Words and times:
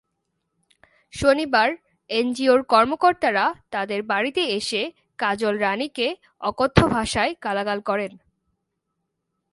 শনিবার 1.13 1.69
এনজিওর 2.09 2.61
কর্মকর্তারা 2.63 3.45
তাঁদের 3.71 4.01
বাড়িতে 4.03 4.41
এসে 4.57 4.81
কাজল 5.19 5.55
রানীকে 5.57 6.07
অকথ্য 6.41 6.79
ভাষায় 6.87 7.31
গালাগাল 7.43 7.79
করেন। 7.81 8.11